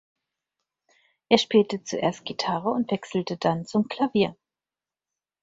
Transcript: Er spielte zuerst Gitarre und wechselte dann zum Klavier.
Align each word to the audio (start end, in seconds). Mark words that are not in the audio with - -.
Er 1.29 1.37
spielte 1.37 1.83
zuerst 1.83 2.25
Gitarre 2.25 2.71
und 2.71 2.89
wechselte 2.89 3.37
dann 3.37 3.67
zum 3.67 3.87
Klavier. 3.87 4.35